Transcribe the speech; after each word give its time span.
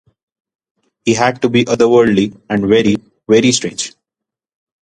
He 1.05 1.13
had 1.13 1.43
to 1.43 1.49
be 1.49 1.63
otherworldly 1.65 2.35
and 2.49 2.65
very, 2.65 2.95
very 3.29 3.51
strange. 3.51 3.93